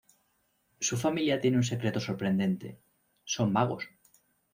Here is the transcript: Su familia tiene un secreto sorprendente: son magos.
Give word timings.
Su 0.79 0.97
familia 0.97 1.39
tiene 1.41 1.57
un 1.57 1.63
secreto 1.63 1.99
sorprendente: 1.99 2.81
son 3.23 3.53
magos. 3.53 3.87